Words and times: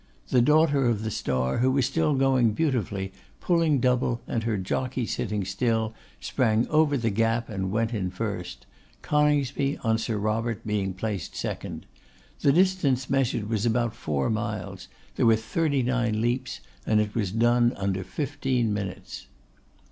The 0.29 0.41
Daughter 0.41 0.87
of 0.87 1.03
the 1.03 1.11
Star, 1.11 1.59
who 1.59 1.71
was 1.71 1.85
still 1.85 2.15
going 2.15 2.53
beautifully, 2.53 3.13
pulling 3.39 3.79
double, 3.79 4.19
and 4.27 4.41
her 4.45 4.57
jockey 4.57 5.05
sitting 5.05 5.45
still, 5.45 5.93
sprang 6.19 6.67
over 6.69 6.97
the 6.97 7.11
gap 7.11 7.49
and 7.49 7.69
went 7.69 7.93
in 7.93 8.09
first; 8.09 8.65
Coningsby, 9.03 9.77
on 9.83 9.99
Sir 9.99 10.17
Robert, 10.17 10.65
being 10.65 10.95
placed 10.95 11.35
second. 11.35 11.85
The 12.39 12.51
distance 12.51 13.11
measured 13.11 13.47
was 13.47 13.63
about 13.63 13.93
four 13.95 14.31
miles; 14.31 14.87
there 15.17 15.27
were 15.27 15.35
thirty 15.35 15.83
nine 15.83 16.19
leaps; 16.19 16.61
and 16.83 16.99
it 16.99 17.13
was 17.13 17.31
done 17.31 17.71
under 17.77 18.03
fifteen 18.03 18.73
minutes. 18.73 19.27